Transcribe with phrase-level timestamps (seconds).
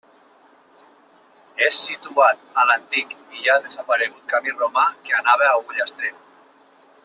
[1.65, 6.29] És situat en l'antic i ja desaparegut camí romà que anava a Ullastret.